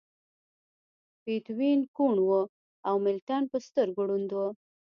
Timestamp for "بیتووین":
1.23-1.79